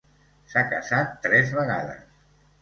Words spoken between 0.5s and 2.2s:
S'ha casat tres vegades.